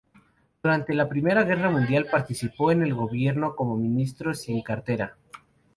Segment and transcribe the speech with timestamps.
[0.63, 5.15] Durante la I Guerra Mundial participó en el gobierno como ministro sin cartera.